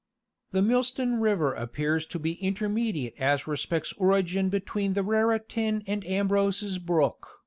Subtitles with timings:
[0.51, 6.79] The Millstone river appears to be intermediate as respects origin between the Raritan and Ambrose's
[6.79, 7.39] brook.